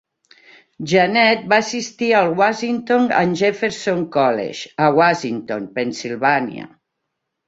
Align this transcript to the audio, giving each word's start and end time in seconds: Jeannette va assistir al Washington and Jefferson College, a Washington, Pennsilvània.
Jeannette 0.91 1.49
va 1.51 1.57
assistir 1.63 2.07
al 2.19 2.31
Washington 2.39 3.05
and 3.17 3.37
Jefferson 3.41 4.01
College, 4.15 4.71
a 4.87 4.87
Washington, 5.01 5.69
Pennsilvània. 5.77 6.67